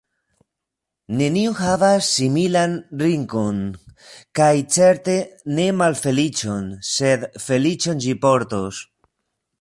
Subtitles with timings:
[1.17, 3.61] Neniu havas similan ringon
[4.41, 5.19] kaj certe
[5.59, 8.83] ne malfeliĉon, sed feliĉon ĝi portos.